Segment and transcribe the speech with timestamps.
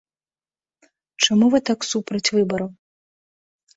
[1.25, 2.67] Чаму вы так супраць выбару?